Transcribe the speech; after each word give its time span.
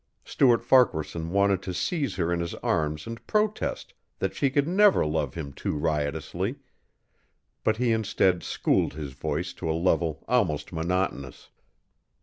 Stuart 0.25 0.63
Farquaharson 0.63 1.29
wanted 1.29 1.61
to 1.61 1.75
seize 1.75 2.15
her 2.15 2.33
in 2.33 2.39
his 2.39 2.55
arms 2.65 3.05
and 3.05 3.23
protest 3.27 3.93
that 4.17 4.33
she 4.33 4.49
could 4.49 4.67
never 4.67 5.05
love 5.05 5.35
him 5.35 5.53
too 5.53 5.77
riotously, 5.77 6.55
but 7.63 7.77
he 7.77 7.91
instead 7.91 8.41
schooled 8.41 8.95
his 8.95 9.13
voice 9.13 9.53
to 9.53 9.69
a 9.69 9.77
level 9.77 10.25
almost 10.27 10.73
monotonous. 10.73 11.51